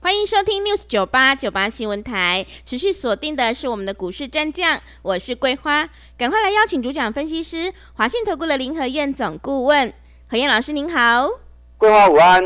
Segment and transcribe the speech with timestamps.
[0.00, 9.92] 欢迎收听 News 九八九八新闻台，持续锁定的是我们的股市战将，我是桂花，赶快来邀请主讲分析师华信投顾的林和燕总顾问，
[10.28, 11.28] 何燕老师您好，
[11.76, 12.40] 桂花午安，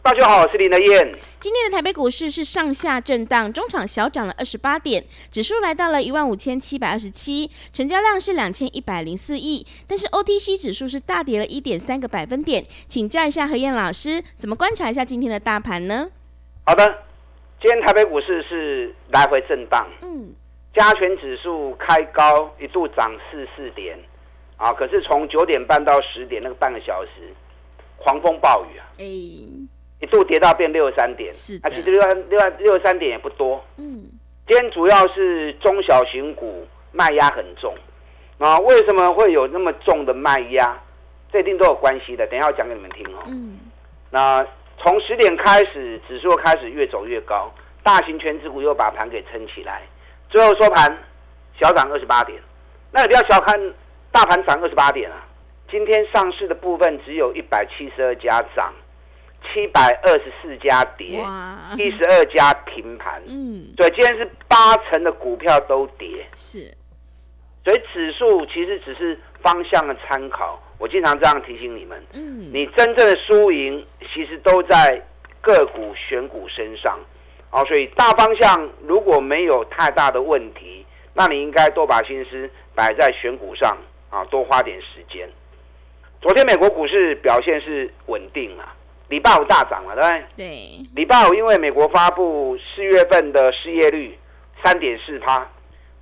[0.00, 1.18] 大家好，我是林和燕。
[1.40, 16.06] 今天的台北股市是上下震荡，中场小涨了二十八点，指数来到了一万五千七百二十七，成交量是两千一百零四亿，但是 OTC 指数是大跌了一点三个百分点，请教一下何燕老师，怎么观察一下今天的大盘呢？
[16.64, 16.86] 好的，
[17.60, 20.32] 今天台北股市是来回震荡，嗯，
[20.72, 23.98] 加权指数开高一度涨四四点，
[24.56, 27.34] 啊，可是从九点半到十点那个半个小时，
[27.96, 34.04] 狂风暴雨啊，哎，一度跌到变六十三点，是，啊，其实六六六十三点也不多，嗯，
[34.46, 37.74] 今天主要是中小型股卖压很重，
[38.38, 40.80] 啊，为什么会有那么重的卖压？
[41.32, 43.58] 这一定都有关系的，等一下我讲给你们听哦，嗯，
[44.10, 44.46] 那。
[44.82, 47.52] 从十点开始，指数开始越走越高，
[47.84, 49.82] 大型全指股又把盘给撑起来，
[50.28, 50.98] 最后收盘
[51.60, 52.40] 小涨二十八点。
[52.90, 53.58] 那你不要小看
[54.10, 55.24] 大盘涨二十八点啊！
[55.70, 58.72] 今天上市的部分只有一百七十二家涨，
[59.42, 61.24] 七百二十四家跌，
[61.78, 63.22] 一十二家平盘。
[63.26, 66.26] 嗯，所以今天是八成的股票都跌。
[66.34, 66.76] 是，
[67.64, 70.60] 所以指数其实只是方向的参考。
[70.78, 75.00] 我经常这样提醒你们，嗯，你真正的输赢其实都在
[75.40, 76.98] 个股选股身上，
[77.52, 83.78] 哦，所以大方向如果没有太大的问题，那你应该多把心思摆在选股上
[84.10, 85.28] 啊，多花点时间。
[86.20, 88.74] 昨天美国股市表现是稳定啊，
[89.08, 90.24] 礼拜五大涨了，对不对？
[90.36, 90.86] 对。
[90.96, 94.18] 礼拜五因为美国发布四月份的失业率
[94.64, 95.48] 三点四趴。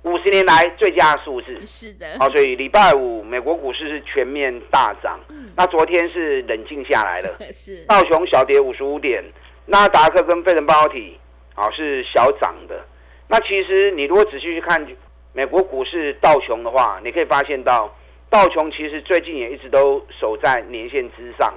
[0.03, 5.19] 五十年来最佳数字是的，好，所以礼拜五美国股市是全面大涨。
[5.55, 9.23] 那昨天是冷静下来了， 是道琼小跌五十五点，
[9.67, 11.19] 纳达克跟费城半导体
[11.53, 12.83] 啊是小涨的。
[13.27, 14.87] 那其实你如果仔细去看
[15.33, 17.95] 美国股市道琼的话，你可以发现到
[18.29, 21.53] 道琼其实最近也一直都守在年线之上，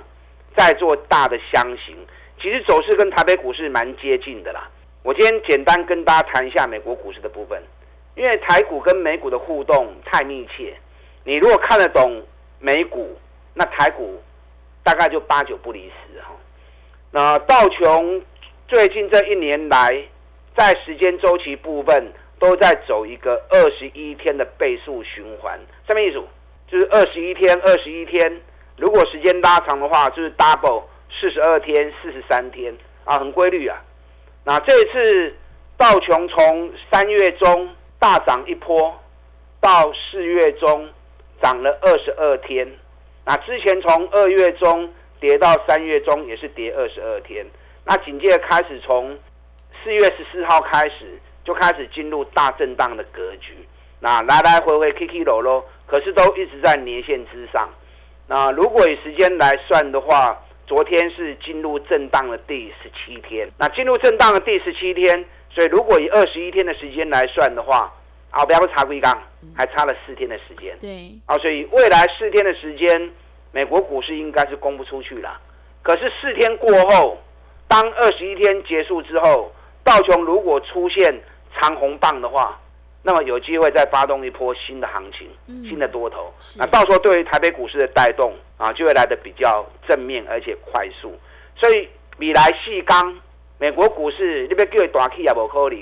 [0.54, 1.96] 在做大的箱型，
[2.42, 4.68] 其实走势跟台北股市蛮接近的啦。
[5.02, 7.62] 我今天简单跟大家谈一下美国股市的部分。
[8.16, 10.76] 因为台股跟美股的互动太密切，
[11.24, 12.22] 你如果看得懂
[12.60, 13.18] 美股，
[13.54, 14.22] 那台股
[14.84, 16.30] 大概就八九不离十哈。
[17.10, 18.22] 那道琼
[18.68, 20.00] 最近这一年来，
[20.56, 25.58] 在时间周期部分都在走一个二十一天的倍数循环，
[25.88, 26.22] 什么意思？
[26.68, 28.40] 就是二十一天，二十一天，
[28.76, 32.72] 如果时间拉长的话，就是 double 四十二天、四十三天
[33.04, 33.82] 啊，很规律啊。
[34.44, 35.34] 那这一次
[35.76, 37.74] 道琼从三月中。
[38.04, 38.94] 大涨一波，
[39.62, 40.86] 到四月中
[41.40, 42.70] 涨了二十二天。
[43.24, 47.46] 那之前从二月中跌到三月中也是跌二十二天。
[47.86, 49.18] 那紧接着开始从
[49.82, 53.66] 四月十四号开始就开始进入大震荡的格局。
[54.00, 57.70] 那来来回回 K K 楼喽，可是都一直在年线之上。
[58.26, 63.48] 那如果以时间来算的话，昨天是进入震荡的第十七天。
[63.58, 65.24] 那进入震荡的第十七天。
[65.50, 67.88] 所以，如果以二十一天的时间来算的话，
[68.30, 69.16] 啊，不要查龟缸，
[69.56, 70.76] 还差了四天的时间。
[70.80, 73.12] 对，啊，所以未来四天的时间，
[73.52, 75.40] 美国股市应该是攻不出去了。
[75.80, 77.16] 可是四天过后，
[77.68, 79.52] 当二十一天结束之后，
[79.84, 81.20] 道琼如果出现
[81.60, 82.60] 长红棒的话，
[83.06, 85.28] 那么有机会再发动一波新的行情，
[85.68, 86.32] 新的多头。
[86.56, 91.16] 那到时候对于台北股市的带动啊，就会来的比较正面而且快速。
[91.54, 93.16] 所以，米来细钢。
[93.56, 95.78] 美国股市那边叫大起也无可能，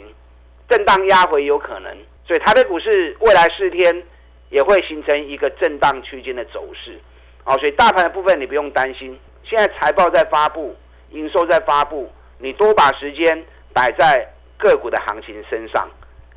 [0.68, 1.96] 震荡压回有可能，
[2.26, 4.02] 所以台北股市未来四天
[4.50, 7.00] 也会形成一个震荡区间的走势。
[7.44, 10.76] 好，所以大盘的部分你不用担心，现在财报在发布，
[11.10, 13.42] 营收在发布，你多把时间
[13.72, 14.28] 摆在
[14.58, 15.88] 个股的行情身上。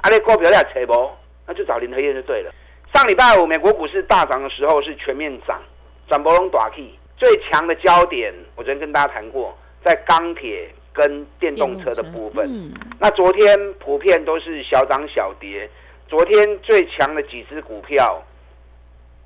[0.06, 1.10] 阿你股票要扯不，
[1.48, 2.54] 那就找林和燕就对了。
[2.94, 5.60] 上礼拜五美国股市大涨的时候是全面涨，
[6.07, 10.69] 转波龙大起，最强的焦点我昨天跟大家谈过，在钢铁。
[10.98, 12.72] 跟电动车的部分，
[13.02, 15.69] 那昨天普遍都是小涨小跌。
[16.08, 18.24] 昨天最强的几只股票，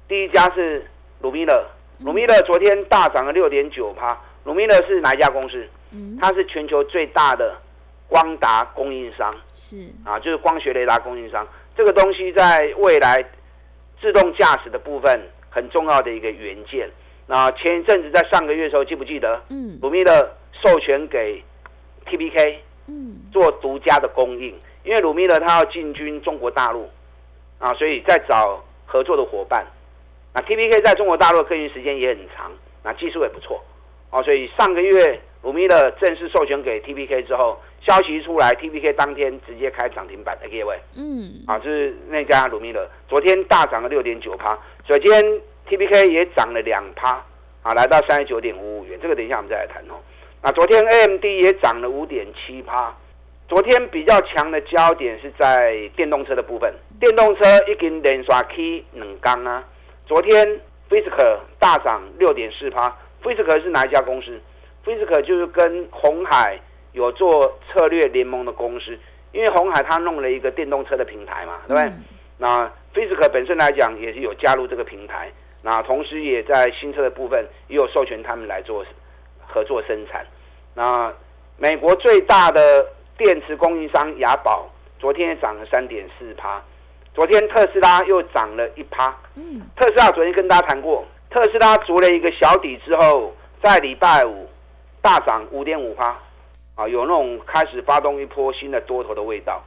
[0.08, 0.84] 第一家是
[1.22, 1.64] 鲁米勒，
[2.00, 4.20] 鲁米勒昨天大涨了六点九趴。
[4.46, 5.64] 鲁米勒是哪一家公司？
[6.20, 7.56] 它是全球最大的
[8.10, 11.48] 光达供应商，是啊，就是光学雷达供应商。
[11.78, 13.24] 这个东西在未来
[14.02, 16.90] 自动驾驶的部分很重要的一个元件。
[17.28, 19.40] 那前一阵子在上个月的时候，记不记得？
[19.50, 21.44] 嗯，鲁米勒授权给
[22.08, 26.90] T B K，嗯，做独家的供应，因为鲁米勒他要进军中国大陆，
[27.60, 29.64] 啊，所以在找合作的伙伴。
[30.34, 32.52] 那 T B K 在中国大陆客运时间也很长，
[32.84, 33.64] 那技术也不错，
[34.10, 44.58] 哦，所以上个月鲁米勒正式授权给 T P K 之后，消息一出来，T P K 当天直接开涨停板的各位，嗯，啊，就是那家鲁米勒，昨天大涨了六点九趴，
[44.88, 45.42] 首先。
[45.70, 47.24] T B K 也涨了两趴，
[47.62, 48.98] 啊，来到三十九点五五元。
[49.00, 49.94] 这个等一下我们再来谈哦。
[50.42, 52.92] 那昨天 A M D 也涨了五点七趴。
[53.48, 59.64] 昨天比较强的焦点是在电动车的部分，电动车已经连刷 K 冷刚啊。
[60.08, 60.60] 昨天
[60.90, 62.98] Fisker 大涨六点四趴。
[63.22, 64.42] ，Fisker 是哪一家公司
[64.90, 66.60] f i s i c 就是跟红海
[66.94, 68.98] 有做策略联盟的公司，
[69.32, 71.92] 因为红海他弄了一个电动车的平台嘛，对不对？
[72.38, 72.62] 那
[72.94, 75.32] f i s i c 本身来讲也是有加入这个平台。
[75.62, 78.84] 那同时也在新车的部分也有授权他们来做
[79.46, 80.26] 合作生产。
[80.74, 81.14] 那
[81.58, 82.88] 美国最大的
[83.18, 86.64] 电池供应商雅宝昨天也涨了三点四趴，
[87.14, 89.14] 昨天特斯拉又涨了一趴。
[89.36, 94.49] 嗯，特斯拉昨天跟大家谈过，特斯拉足了一个小底之后，在礼拜五
[95.02, 96.18] 大涨五点五趴，
[96.76, 99.64] 啊，有那种开始发动一波新的多头的味道。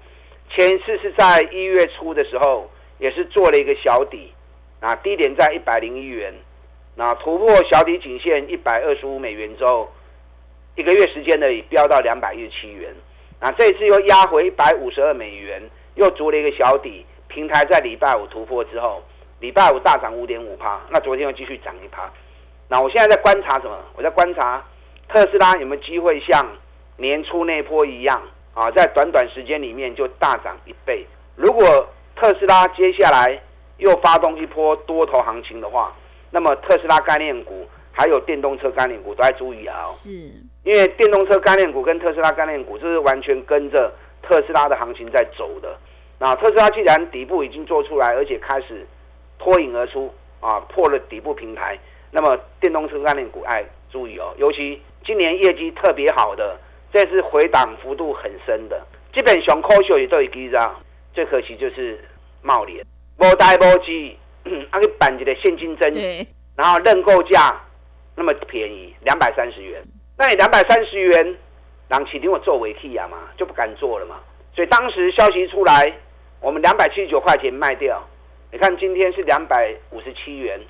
[0.50, 4.32] 前一次是在一月初的时候，也是做了一个小底。
[4.80, 6.34] 啊低点在一百零一元，
[6.96, 9.88] 那突破小底颈线一百二十五美元之后，
[10.74, 12.92] 一个月时间呢，已飙到两百一十七元。
[13.40, 15.62] 那这一次又压回一百五十二美元，
[15.94, 17.06] 又筑了一个小底。
[17.28, 19.00] 平台在礼拜五突破之后，
[19.38, 20.80] 礼拜五大涨五点五趴。
[20.90, 22.10] 那昨天又继续涨一趴。
[22.68, 23.78] 那我现在在观察什么？
[23.94, 24.64] 我在观察
[25.12, 26.46] 特斯拉有没有机会像
[26.96, 28.22] 年初那波一样
[28.54, 31.06] 啊，在短短时间里面就大涨一倍。
[31.36, 31.86] 如果
[32.16, 33.38] 特斯拉接下来，
[33.76, 35.94] 又发动一波多头行情的话，
[36.30, 39.84] 那么特斯拉概念股还有电动车概念股都要注意啊！
[39.84, 40.10] 是，
[40.64, 43.92] 因为电动车概念股跟特斯拉概念股这是完全跟着
[44.22, 45.76] 特斯拉的行情在走的。
[46.18, 48.86] 那特斯拉既然底部已经做出来，而且开始
[49.38, 51.78] 脱颖而出啊，破了底部平台，
[52.10, 56.58] 那么电动车概念股哎注意哦，尤其今年业绩特别好的，
[56.92, 58.80] 这是回档幅度很深的，
[59.12, 60.80] 基本上科学也都已经涨，
[61.12, 61.98] 最可惜就是
[62.40, 62.84] 茂联。
[63.18, 64.16] 无代无机，
[64.70, 65.92] 啊去办一个现金增，
[66.56, 67.60] 然后认购价
[68.14, 69.82] 那么便宜，两百三十元。
[70.16, 71.36] 那你两百三十元，
[71.88, 74.16] 让起定我做尾气啊嘛，就不敢做了嘛。
[74.54, 75.92] 所以当时消息出来，
[76.40, 78.02] 我们两百七十九块钱卖掉。
[78.52, 80.60] 你看今天是两百五十七元，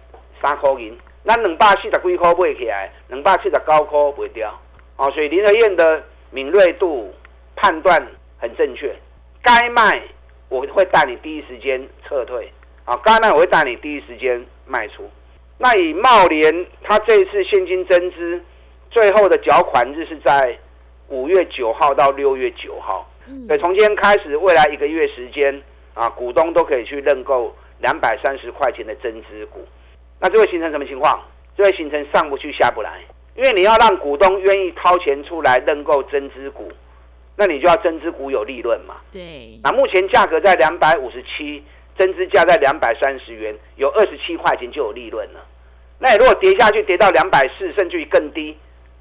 [0.41, 0.97] 三块银。
[1.25, 4.59] 那两百四十几块卖起来，两百七十九块卖掉。
[4.97, 7.15] 哦，所以林德燕的敏锐度
[7.57, 8.07] 判断
[8.39, 8.95] 很正确，
[9.43, 10.03] 该卖。
[10.49, 12.53] 我会带你第一时间撤退，
[12.85, 15.11] 啊，该卖我会带你第一时间卖出。
[15.57, 18.39] 那以茂联，它这一次现金增资，
[18.91, 20.59] 最后的缴款日是在
[21.09, 23.11] 五月九号到六月九号。
[23.49, 25.63] 对，从今天开始，未来一个月时间，
[25.95, 29.67] 啊，股东都可以去认购两百三十块钱的增资股。
[30.23, 31.21] 那就会形成什么情况？
[31.55, 33.01] 就会形成上不去下不来，
[33.37, 36.73] 因为你要让股东愿意掏钱出来认购增资股。
[37.37, 38.97] 那你就要增资股有利润嘛？
[39.11, 39.59] 对。
[39.63, 41.63] 那目前价格在两百五十七，
[41.99, 45.41] 增资价在两百三十元，有二十七块钱就有利润了。
[45.99, 48.57] 那你如果跌下去，跌到两百四，甚至于更低，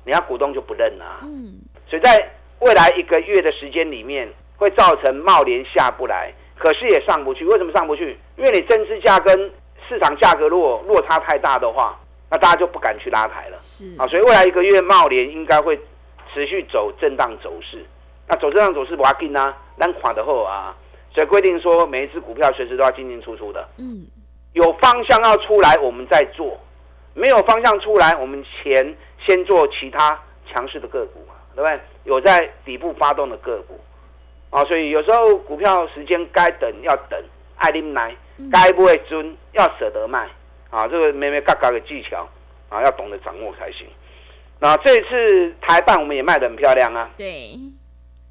[0.05, 1.19] 你家股东就不认了。
[1.23, 1.59] 嗯。
[1.89, 7.45] 所以在未来一个月的时间里面，会造成茂联下不来，可是也上不去。
[7.45, 8.17] 为什么上不去？
[8.37, 9.51] 因为你增资价跟
[9.91, 13.57] 市场价格如果落差太大的话，那大家就不敢去拉抬了。
[13.57, 13.93] 是。
[13.97, 15.77] 啊，所以未来一个月茂联应该会
[16.33, 17.85] 持续走震荡走势。
[18.25, 20.73] 那走震荡走势不要紧啊，咱垮的后啊，
[21.13, 23.67] 所以规定说每一只股票随时都要进进出出的。
[23.79, 24.07] 嗯，
[24.53, 26.57] 有方向要出来，我们再做；
[27.13, 30.17] 没有方向出来，我们前先做其他
[30.47, 31.79] 强势的个股嘛，对不对？
[32.05, 33.77] 有在底部发动的个股
[34.51, 37.21] 啊，所以有时候股票时间该等要等，
[37.57, 38.15] 爱拎来，
[38.49, 40.27] 该不会尊要舍得卖
[40.69, 42.27] 啊，这个咩咩嘎嘎的技巧
[42.69, 43.85] 啊，要懂得掌握才行。
[44.59, 47.09] 那这次台办我们也卖的很漂亮啊。
[47.17, 47.59] 对。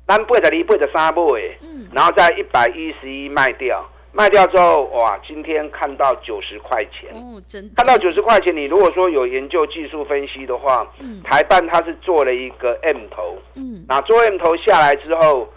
[0.09, 15.49] 三倍的离倍的三倍，嗯，然后在一百一十一卖掉，卖掉之后，哇，今天看到九十块钱，哦，真看到九十块钱，你如果说有研究技术分析的话，嗯，台办它是做了一个 M 头，嗯，那做 M 头下来之后，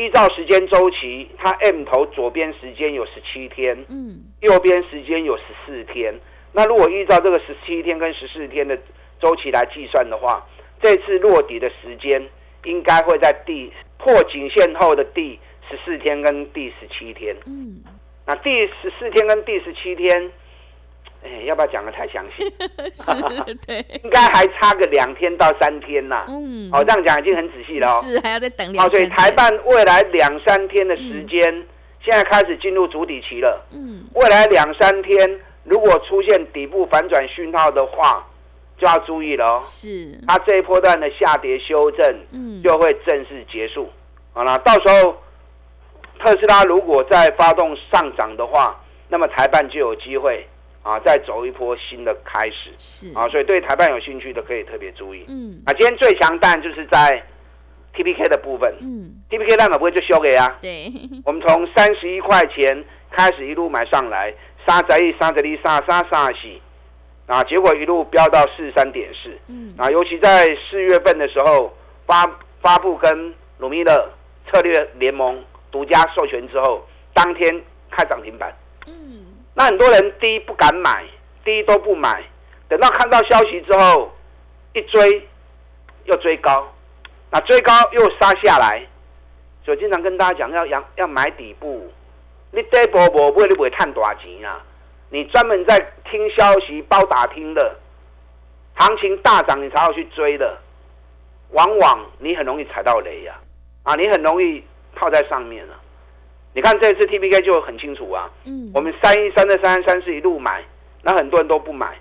[0.00, 6.14] 依照时间周期，它 M 头左边时间有十七天，嗯，右边时间有十四天，
[6.52, 8.78] 那如果依照这个十七天跟十四天的
[9.20, 10.46] 周期来计算的话，
[10.80, 12.26] 这次落底的时间
[12.64, 13.72] 应该会在第。
[14.02, 15.38] 破颈线后的第
[15.68, 17.82] 十四天跟第十七天，嗯，
[18.26, 20.32] 那第十四天跟第十七天，
[21.22, 22.44] 哎，要不要讲的太详细？
[22.94, 26.24] 是，对， 应该还差个两天到三天呐。
[26.28, 28.00] 嗯，哦，这样讲已经很仔细了哦。
[28.02, 28.86] 是，还要再等两。
[28.86, 31.42] 哦，所以台办未来两三天的时间，
[32.02, 33.66] 现在开始进入主底期了。
[33.72, 38.26] 嗯，未来两三天如果出现底部反转讯号的话，
[38.78, 39.62] 就要注意了哦。
[39.62, 43.90] 是，它这一波段的下跌修正，嗯，就会正式结束。
[44.32, 45.20] 好了，到时候
[46.18, 50.46] 特斯拉如果再发动上涨的话，那么台办就有机会。
[50.82, 55.24] 啊，再走一波新的开始是啊，所以对台办有兴趣的可以特别注意。
[55.28, 57.22] 嗯，啊，今天最强弹就是在
[57.94, 58.74] T P K 的部分。
[58.80, 60.58] 嗯，T P K 那么不会就修给啊？
[60.62, 60.90] 对，
[61.26, 64.32] 我们从三十一块钱开始一路买上来，
[64.66, 66.62] 三十一、三十一、杀杀杀洗，
[67.26, 69.36] 啊，结果一路飙到四十三点四。
[69.48, 72.24] 嗯，啊，尤其在四月份的时候发
[72.62, 74.10] 发布跟鲁米勒
[74.50, 77.60] 策略联盟独家授权之后，当天
[77.90, 78.50] 开涨停板。
[79.54, 81.04] 那很多人低不敢买，
[81.44, 82.22] 低都不买，
[82.68, 84.10] 等到看到消息之后，
[84.72, 85.28] 一追
[86.04, 86.72] 又追高，
[87.30, 88.86] 那追高又杀下来，
[89.64, 91.92] 所以经常跟大家讲要要要买底部，
[92.52, 94.62] 你这波不会你不会赚大钱啊？
[95.10, 95.76] 你专门在
[96.08, 97.76] 听消息包打听的，
[98.76, 100.56] 行情大涨你才要去追的，
[101.50, 103.34] 往往你很容易踩到雷呀，
[103.82, 104.64] 啊，你很容易
[104.94, 105.74] 套在上面了。
[106.52, 110.64] 你看这次 T P K 就很清楚啊，嗯，我们三一三的三三四一路买，
[111.02, 111.96] 那很多人都不买，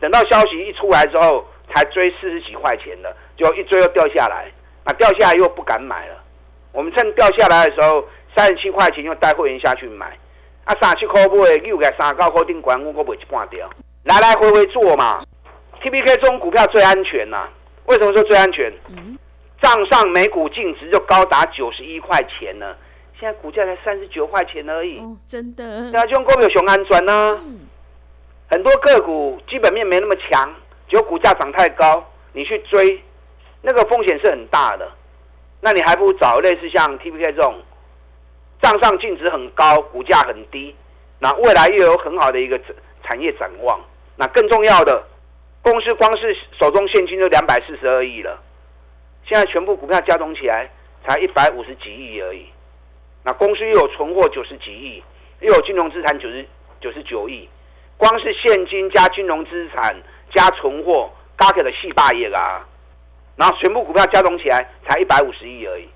[0.00, 4.50] 等到消息一出来之后，才追四十几块钱的，就一追又掉下来，
[4.84, 6.16] 那掉下来又不敢买了。
[6.72, 8.04] 我们趁掉下来的时候，
[8.36, 10.18] 三十七块钱又带会员下去买，
[10.64, 13.70] 啊，三十七块买，又给三高块定管我，我买一半掉，
[14.02, 15.22] 来来回回做嘛。
[15.80, 17.48] T P K 这种股票最安全呐，
[17.86, 18.72] 为什么说最安全？
[18.88, 19.16] 嗯，
[19.60, 22.74] 账上每股净值就高达九十一块钱呢。
[23.22, 25.92] 现在股价才三十九块钱而已，真的。
[25.92, 27.40] 对啊，就股票熊安全呢，
[28.50, 30.52] 很多个股基本面没那么强，
[30.88, 33.00] 只有股价涨太高，你去追，
[33.60, 34.90] 那个风险是很大的。
[35.60, 37.54] 那你还不如找类似像 T P K 这种，
[38.60, 40.74] 账上净值很高，股价很低，
[41.20, 42.60] 那未来又有很好的一个
[43.04, 43.80] 产业展望。
[44.16, 45.00] 那更重要的，
[45.62, 48.42] 公司光是手中现金就两百四十二亿了，
[49.24, 50.68] 现在全部股票加总起来
[51.06, 52.46] 才一百五十几亿而已。
[53.24, 55.02] 那公司又有存货九十几亿，
[55.40, 56.44] 又有金融资产九十
[56.80, 57.48] 九十九亿，
[57.96, 59.96] 光是现金加金融资产
[60.34, 62.66] 加存货，加起来四百亿啊！
[63.36, 65.88] 然后全部股票加总起来才一百五十亿而已。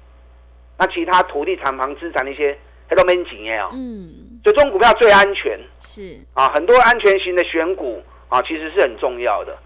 [0.79, 2.57] 那其他土地、厂房资产那些，
[2.89, 3.71] 它都没钱哦。
[3.73, 4.41] 嗯。
[4.45, 5.59] 所以这种股票最安全。
[5.81, 6.21] 是。
[6.35, 9.57] 啊，很多安全型的选股啊，其实是很重要的。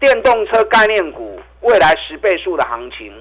[0.00, 3.12] 电动车概念股未来十倍数的行情，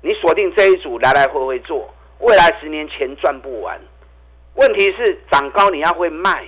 [0.00, 1.92] 你锁定这一组来来回回做。
[2.20, 3.80] 未来十年钱赚不完，
[4.54, 6.44] 问题是涨高你要会卖，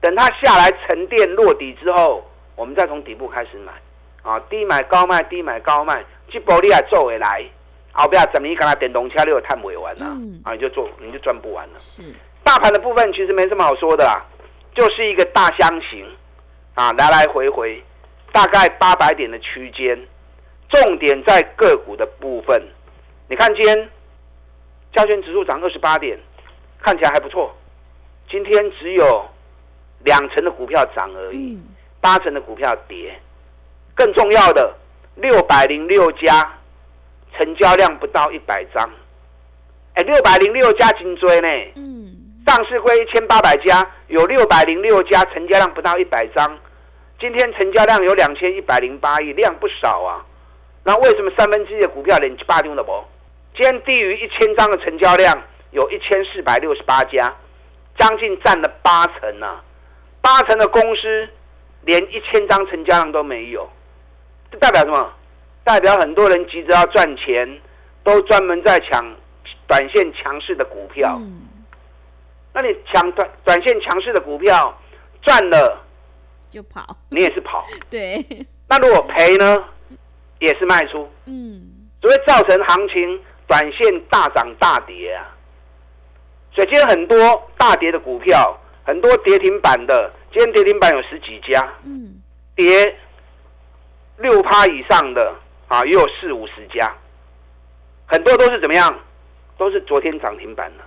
[0.00, 3.72] 等它下来沉淀落底之后，我们再从底部开始买，
[4.22, 7.44] 啊，低买高卖，低买高卖，这波你也做回来，
[7.90, 11.78] 后边怎么你看它电动车你有探不完啊，啊，你就做你就赚不完了。
[11.78, 12.02] 是，
[12.44, 14.24] 大盘的部分其实没什么好说的啦，
[14.72, 16.06] 就是一个大箱型，
[16.74, 17.82] 啊，来来回回，
[18.30, 19.98] 大概八百点的区间，
[20.68, 22.62] 重点在个股的部分，
[23.28, 23.90] 你看今天。
[24.92, 26.18] 加权指数涨二十八点，
[26.80, 27.54] 看起来还不错。
[28.30, 29.24] 今天只有
[30.04, 31.58] 两成的股票涨而已，
[32.00, 33.18] 八成的股票跌。
[33.94, 34.74] 更重要的，
[35.16, 36.58] 六百零六家
[37.36, 38.90] 成交量不到一百张。
[39.94, 41.48] 哎，六百零六家金椎呢？
[41.76, 46.58] 嗯，上市会一千八百家，有六百零六家成交量不到一百张。
[47.20, 50.24] 今天成交量有两千一百零八亿，量不少啊。
[50.84, 53.04] 那为什么三分之一的股票连八丢了不？
[53.54, 55.42] 今天低于一千张的成交量
[55.72, 57.34] 有一千四百六十八家，
[57.98, 59.62] 将近占了八成啊！
[60.22, 61.28] 八成的公司
[61.82, 63.68] 连一千张成交量都没有，
[64.50, 65.12] 这代表什么？
[65.64, 67.60] 代表很多人急着要赚钱，
[68.02, 69.16] 都专门在抢
[69.66, 71.20] 短线强势的股票。
[72.54, 74.78] 那你抢短短线强势的股票
[75.20, 75.78] 赚了
[76.50, 77.66] 就跑，你也是跑。
[77.90, 78.24] 对。
[78.66, 79.64] 那如果赔呢？
[80.38, 81.08] 也是卖出。
[81.26, 81.62] 嗯。
[82.00, 83.20] 所以造成行情。
[83.52, 85.28] 短线大涨大跌啊，
[86.54, 92.14] 所以今天很多大跌的股票，很多跌停板的，今天跌停板有十几家，嗯，
[92.56, 92.96] 跌
[94.16, 95.34] 六趴以上的
[95.68, 96.90] 啊，也有四五十家，
[98.06, 98.98] 很多都是怎么样？
[99.58, 100.84] 都是昨天涨停板的，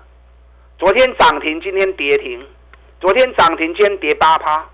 [0.80, 2.44] 昨天涨停，今天跌停，
[3.00, 4.68] 昨天涨停，今天跌八趴，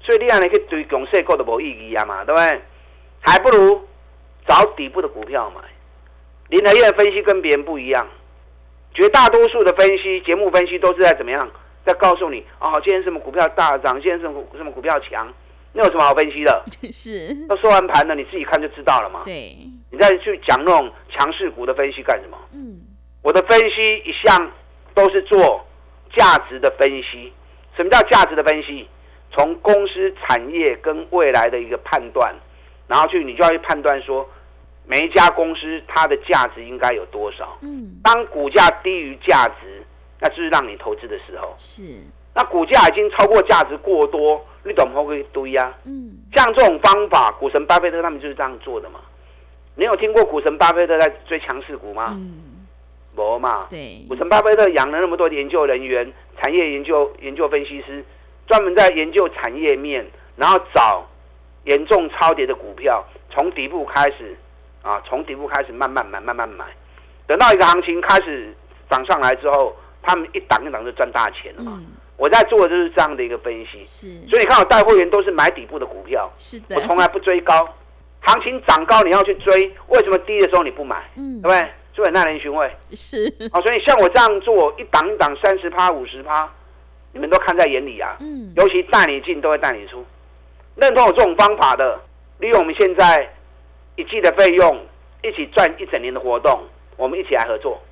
[0.00, 2.62] 所以你样你去追公司股都无意义啊嘛，对不对？
[3.20, 3.86] 还不如
[4.48, 5.60] 找底部的股票买。
[6.48, 8.06] 林和燕的分析跟别人不一样，
[8.94, 11.50] 绝大多数的分析节目分析都是在怎么样，
[11.84, 15.32] 在告诉你哦，今天什么股票大涨，今天什么什么股票强，
[15.72, 16.64] 那有什么好分析的？
[16.92, 19.22] 是，都收完盘了，你自己看就知道了嘛。
[19.24, 19.56] 对，
[19.90, 22.38] 你再去讲那种强势股的分析干什么？
[22.52, 22.80] 嗯，
[23.22, 24.50] 我的分析一向
[24.94, 25.64] 都是做
[26.16, 27.32] 价值的分析。
[27.76, 28.88] 什么叫价值的分析？
[29.30, 32.34] 从公司产业跟未来的一个判断，
[32.86, 34.28] 然后去你就要去判断说，
[34.90, 37.58] 每一家公司它的价值应该有多少。
[37.60, 39.84] 嗯，当股价低于价值，
[40.18, 41.54] 那就是让你投资的时候。
[41.58, 41.84] 是，
[42.34, 45.74] 那股价已经超过价值过多，你懂不会堆呀？
[45.84, 48.98] 嗯，像这种方法，股神巴菲特他们就是这样做的嘛。
[49.74, 52.14] 你有听过股神巴菲特在追强势股吗？
[52.16, 52.66] 嗯，
[53.14, 53.66] 没嘛。
[53.68, 58.02] 对股，神巴菲特养了那么多研究人员、产业研究研究分析师，
[58.46, 61.06] 专门在研究产业面，然后找
[61.64, 64.34] 严重超跌的股票，从底部开始
[64.88, 66.64] 啊，从底部开始慢慢买，慢慢买，
[67.26, 68.54] 等到一个行情开始
[68.88, 71.74] 涨上来之后，他们一档一档就赚大钱了嘛。
[71.76, 77.68] 嗯，我在做的就是这样的一个分析，是，所以你看我带会员都是买底部的股票，是的我，从来不追高，
[78.20, 81.06] 行情涨高你要去追，为什么低的时候你不买？
[81.16, 81.70] 嗯对不，对？
[81.94, 82.70] 所以很耐人寻味。
[82.92, 86.50] 是，好，所以像我这样做，一档一档三十趴、五十趴，
[87.12, 88.16] 你们都看在眼里啊。
[88.20, 90.02] 嗯，尤其带你进，都会带你出。
[90.76, 92.00] 认同我这种方法的，
[92.38, 93.28] 利用我们现在
[93.98, 94.80] 一季的费用，
[95.24, 96.62] 一起赚一整年的活动，
[96.96, 97.82] 我们一起来合作。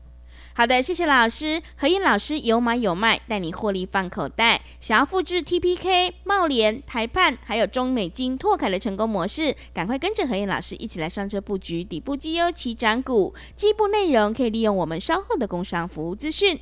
[0.54, 1.60] 好的，谢谢老师。
[1.76, 4.62] 何燕老师有买有卖，带你获利放口袋。
[4.80, 13.34] 想要复制 TPK、茂联、台判还有中美金、拓凯的成功模式，赶快跟着何燕老师一起来上车布局底部绩优起涨股。
[13.56, 16.56] 基部内容可以利用我们稍后的工商服务资讯。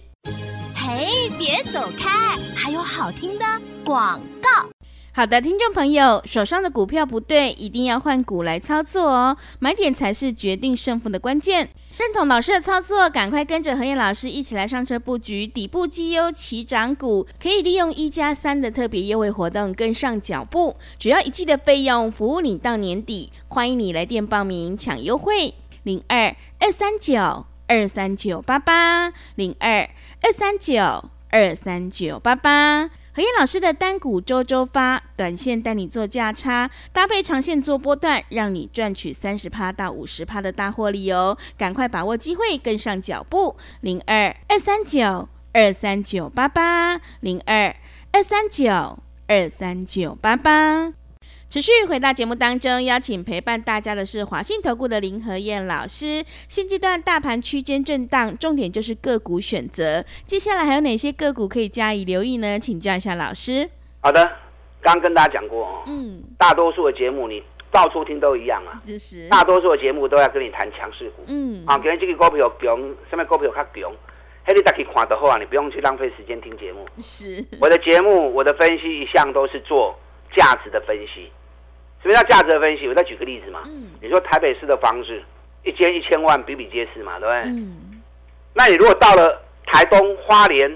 [0.75, 3.45] 嘿，别走开，还有好听的
[3.85, 4.67] 广告。
[5.17, 9.37] 好的，听众朋友，手上的股票不对，一定要换股来操作哦。
[9.61, 11.69] 买点才是决定胜负的关键。
[11.97, 20.75] 认同老师的操作，赶快跟着何燕老师一起来上车布局底部绩优起涨股，可以利用一加三的特别优惠活动跟上脚步。
[20.99, 23.31] 只要一季的费用，服务你到年底。
[23.47, 29.89] 欢迎你来电报名抢优惠，零二二三九二三九八八零二
[30.23, 30.83] 二三九
[31.31, 32.91] 二三九八八。
[33.17, 41.39] 何燕老师的单股周周发，短线带你做价差，搭配长线做波段，让你赚取三十趴到五十趴的大获利哦！
[41.57, 47.77] 赶快把握机会，跟上脚步，零二二三九二三九八八，零二
[48.11, 48.99] 二三九
[49.29, 51.04] 二三九八八。
[51.55, 56.25] 持续回到节目当中，邀请陪伴大家的是华信投顾的林和燕老师。
[56.49, 60.05] 现阶段大盘区间震荡，重点就是个股选择。
[60.27, 62.59] 接下来还有哪些个股可以加以留意呢？
[62.59, 63.71] 请教一下老师。
[64.01, 64.21] 好的，
[64.83, 67.41] 刚刚跟大家讲过哦，嗯，大多数的节目你
[67.71, 71.23] 到处听都一样啊，这是大多数的节目都要跟你谈强势股。
[71.29, 72.77] 嗯啊，今天这个股票强，
[73.09, 73.93] 什么股票较强，
[74.45, 76.85] 迄你再去看就好啊，你不用去浪费时间听节目。
[76.99, 79.97] 是我的节目，我的分析一向都是做
[80.35, 81.31] 价值的分析。
[82.05, 82.87] 什么叫价值的分析？
[82.87, 83.63] 我再举个例子嘛。
[83.65, 85.23] 嗯你说台北市的房子
[85.63, 87.51] 一间一千万，比比皆是嘛，对不对？
[87.51, 88.03] 嗯
[88.53, 90.71] 那你如果到了台东花莲，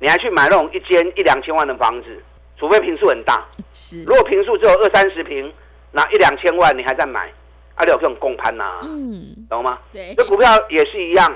[0.00, 2.20] 你还去买那种一间一两千万的房子，
[2.58, 3.46] 除非平数很大。
[3.72, 5.52] 是如果平数只有二三十平，
[5.92, 7.32] 那一两千万你还在买，
[7.76, 9.78] 啊，你有这种共攀呐，嗯懂吗？
[9.92, 11.32] 对这股票也是一样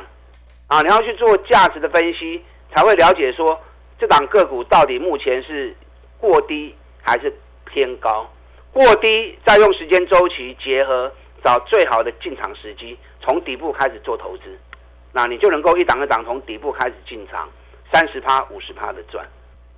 [0.67, 2.43] 啊，你要去做价值的分析，
[2.75, 3.59] 才会了解说
[4.01, 5.75] 这档个股到底目前是
[6.19, 7.33] 过低还是
[7.65, 8.29] 偏高。
[8.73, 14.59] 过低再用时间周期结合，找最好的进场时机，从底部开始做投资，
[15.13, 17.49] 那你就能够一档一档从底部开始进场，
[17.93, 19.27] 三十趴、五十趴的赚。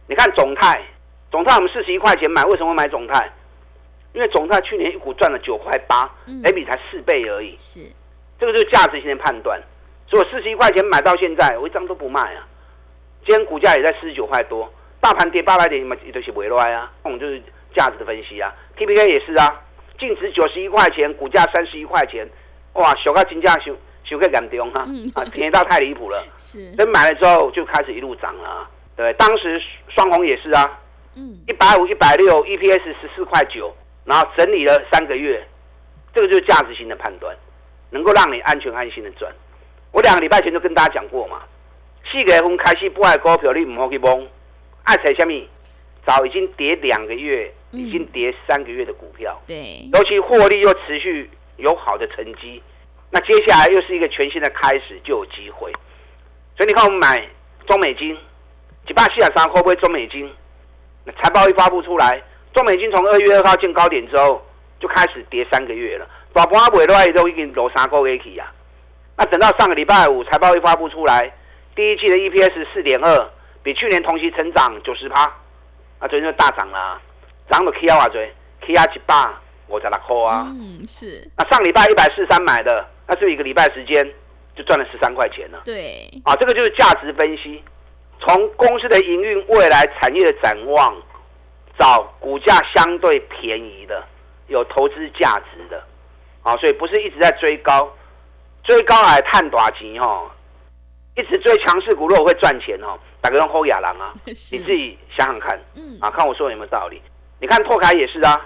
[0.07, 0.83] 你看总泰，
[1.31, 3.33] 总泰我们四十一块钱买，为什么会买总泰？
[4.13, 7.57] 因为总泰去年一股赚了九块八嗯，每比才四倍而已。
[7.59, 7.81] 是
[8.39, 9.59] 这个就是价值性的判断。
[10.07, 12.47] 所以我四十一块钱买到现在，我一张都不卖啊。
[13.25, 16.93] 今天股价也在四十九块多，大盘跌八百点，嘛也都是围来啊。
[17.03, 17.43] 这种就是
[17.75, 18.55] 价值的分析啊。
[18.77, 19.63] TPK 也是啊，
[19.99, 22.29] 净值九十一块钱，股价三十一块钱，
[22.75, 26.25] 哇，小个金价修修个感动哈嗯，啊，便宜到太离谱了。
[26.39, 28.71] 是所以买了之后就开始一路涨了、啊。
[28.97, 30.81] 对，当时双红也是啊，
[31.15, 35.47] 嗯一百五、一百六，EPS 十四块九，然后整理了三个月，
[36.15, 37.35] 这个就是价值型的判断，
[37.91, 39.33] 能够让你安全安心的赚。
[39.93, 41.43] 我两个礼拜前就跟大家讲过嘛，
[42.11, 44.27] 四月份开始不爱股票，你唔好去摸，
[44.85, 45.33] 爱踩什么？
[46.05, 52.63] 早已经跌两个月，嗯已经跌三个月的股票，对尤其获利又持续有好的成绩，
[53.11, 55.73] 那接下来又是一个全新的开始，就有机会。
[56.57, 57.27] 所以你看，我们买
[57.67, 58.17] 中美金，
[58.87, 60.31] 几百四十三会不会中美金？
[61.05, 62.23] 那财报一发布出来，
[62.55, 64.45] 中美金从二月二号见高点之后，
[64.79, 66.09] 就开始跌三个月了。
[66.35, 66.43] 都
[67.13, 68.53] 都已经落三个月去啊。
[69.17, 71.31] 那等到上个礼拜五财报一发布出来，
[71.75, 73.31] 第一季的 EPS 四点二，
[73.63, 75.25] 比去年同期成长九十趴，
[75.99, 77.01] 啊，昨天就大涨了，
[77.51, 79.15] 涨了 K 啊，追 K 啊几百
[79.67, 80.47] 我才来扣啊。
[80.51, 81.27] 嗯，是。
[81.37, 84.07] 那上礼拜一百四三买的，那是一个礼拜时间
[84.55, 85.61] 就赚了十三块钱了。
[85.65, 86.09] 对。
[86.25, 87.63] 啊，这个就是价值分析，
[88.21, 90.95] 从公司的营运、未来产业的展望，
[91.79, 94.05] 找股价相对便宜的、
[94.49, 95.83] 有投资价值的。
[96.43, 97.91] 啊，所以不是一直在追高，
[98.63, 100.31] 追高来探短期哦。
[101.15, 107.01] 一直追强势股，如果会赚钱哦，打个用后亚郎啊， 你自己想想看，嗯，啊，看我说有没有道理？
[107.43, 108.41] 你看拓凯也是啊，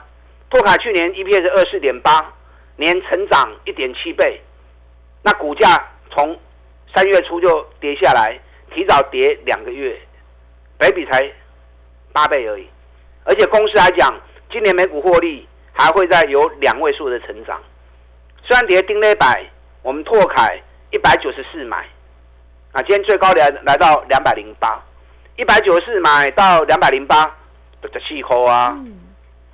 [0.49, 2.33] 拓凯去年 EPS 二四点八，
[2.77, 4.41] 年成长一点七倍，
[5.23, 5.67] 那股价
[6.11, 6.41] 从
[6.95, 8.41] 三月初就跌下来，
[8.73, 10.01] 提早跌两个月，
[10.79, 11.31] 北比才
[12.11, 12.67] 八倍而已，
[13.25, 14.19] 而且公司来讲，
[14.51, 17.63] 今年每股获利还会再有两位数的成长。
[18.45, 19.45] 虽然跌丁了百，
[19.83, 20.59] 我们拓凯
[20.91, 21.87] 一百九十四买。
[22.73, 24.83] 啊，今天最高来来到两百零八，
[25.37, 27.37] 一百九十四买到两百零八，
[27.89, 28.77] 的细抠啊，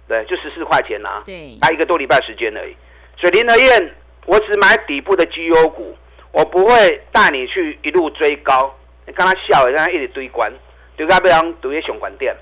[0.09, 2.77] 对，就十四块钱呐，对，还一个多礼拜时间而已。
[3.17, 3.95] 所以林德燕，
[4.27, 5.97] 我只买底部的绩优股，
[6.31, 8.75] 我不会带你去一路追高。
[9.07, 10.53] 你刚他笑，让他一直堆关，
[10.97, 12.35] 堆到不让堆些熊管店。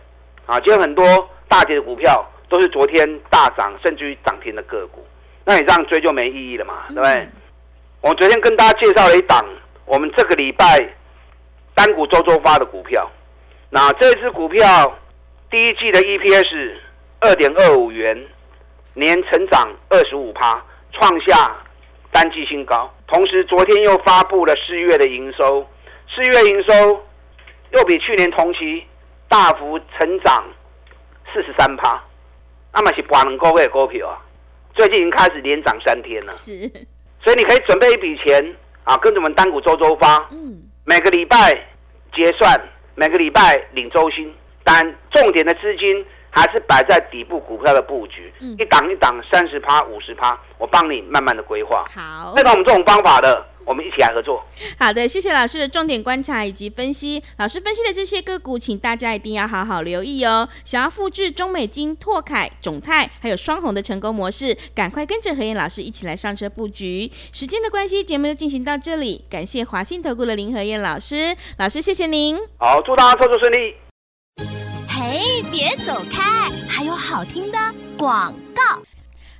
[0.46, 1.04] 啊，今天很多
[1.48, 5.06] 大跌的股票都是昨天大涨甚至于涨停的个股，
[5.44, 7.28] 那你这样追就没意义了嘛，对不对？
[8.00, 9.44] 我昨天跟大家介绍了一档。
[9.86, 10.78] 我们这个礼拜
[11.74, 13.10] 单股周周发的股票，
[13.70, 14.96] 那这支股票
[15.50, 16.76] 第一季的 EPS
[17.18, 18.16] 二点二五元，
[18.94, 21.56] 年成长二十五趴，创下
[22.12, 22.88] 单季新高。
[23.08, 25.68] 同时，昨天又发布了四月的营收，
[26.08, 27.04] 四月营收
[27.72, 28.86] 又比去年同期
[29.28, 30.44] 大幅成长
[31.32, 32.00] 四十三趴，
[32.72, 34.22] 那么是寡能高位股票啊，
[34.74, 36.32] 最近已经开始连涨三天了。
[36.32, 36.52] 是，
[37.24, 38.56] 所以你可以准备一笔钱。
[38.84, 41.36] 啊，跟着我们单股周周发，嗯，每个礼拜
[42.14, 42.58] 结算，
[42.94, 44.34] 每个礼拜领周薪，
[44.72, 51.84] 但重点的资金还是摆在底部股票的布局，一档一档三十趴、五十趴，我帮你慢慢的规划。
[51.92, 53.46] 好，那我们这种方法的。
[53.66, 54.42] 我们一起来合作。
[54.80, 57.22] 好的，谢谢老师的重点观察以及分析。
[57.36, 60.48] 老师分析的这些个股，请大家一定要好好留意哦。
[60.64, 67.08] 想要复制中美金、拓凯、种泰还有双红的成功模式，赶快跟着何燕老师一起来上车布局。
[67.32, 69.24] 时间的关系，节目就进行到这里。
[69.30, 72.38] 感谢华信投顾的林何燕老师，老师谢谢您。
[72.58, 73.76] 好，祝大家操作顺利。
[75.02, 77.58] 嘿，别走开，还有好听的
[77.96, 78.82] 广告。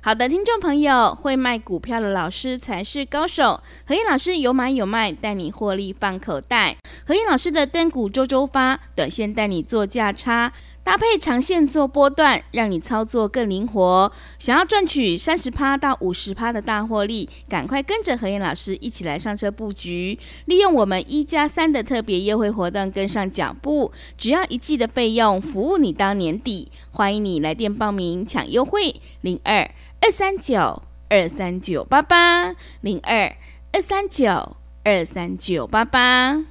[0.01, 3.61] 好的，听众朋友，会卖股票的老师才是高手。
[3.85, 6.77] 何燕老师有买有卖，带你获利放口袋。
[7.05, 10.51] 何燕老师的登股周周发，短线带你做价差。
[10.83, 14.11] 搭配长线做波段，让你操作更灵活。
[14.39, 23.91] 想要赚取三十趴到五十趴的大获利，赶快跟着何燕老师一起来上车布局，利用我们一加三的特别优惠活动跟上脚步。
[24.17, 26.71] 只要一季的费用，服务你到年底。
[26.91, 29.69] 欢迎你来电报名抢优惠，零二
[30.01, 33.35] 二三九二三九八八零二
[33.71, 36.50] 二三九二三九八八。